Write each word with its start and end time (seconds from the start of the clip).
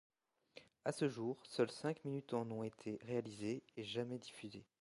À 0.83 0.91
ce 0.91 1.07
jour, 1.07 1.39
seules 1.45 1.69
cinq 1.69 2.03
minutes 2.05 2.33
en 2.33 2.49
ont 2.49 2.63
été 2.63 2.97
réalisées 3.03 3.61
et 3.77 3.83
jamais 3.83 4.17
diffusées. 4.17 4.65